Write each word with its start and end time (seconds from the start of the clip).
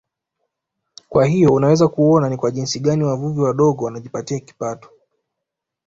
Kwa 1.09 1.25
hiyo 1.25 1.53
unaweza 1.53 1.87
kuona 1.87 2.29
ni 2.29 2.37
kwa 2.37 2.51
jinsi 2.51 2.79
gani 2.79 3.03
wavuvi 3.03 3.41
wadogo 3.41 3.85
wanajipatia 3.85 4.39
kipato 4.39 4.89